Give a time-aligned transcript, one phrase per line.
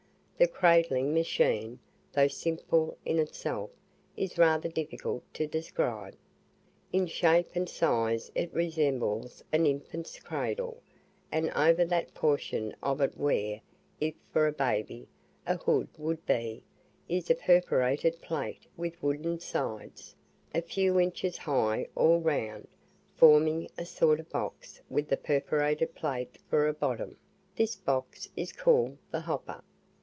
[0.37, 1.77] The cradling machine,
[2.13, 3.69] though simple in itself,
[4.17, 6.15] is rather difficult to describe.
[6.91, 10.81] In shape and size it resembles an infant's cradle,
[11.31, 13.61] and over that portion of it where,
[13.99, 15.07] if for a baby,
[15.45, 16.63] a hood would be,
[17.07, 20.15] is a perforated plate with wooden sides,
[20.55, 22.67] a few inches high all round,
[23.15, 27.15] forming a sort of box with the perforated plate for a bottom;
[27.57, 29.63] this box is called the hopper.